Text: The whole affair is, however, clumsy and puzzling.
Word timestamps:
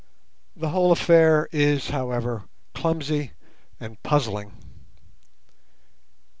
The 0.55 0.69
whole 0.69 0.91
affair 0.91 1.47
is, 1.51 1.89
however, 1.89 2.45
clumsy 2.73 3.33
and 3.79 4.01
puzzling. 4.01 4.51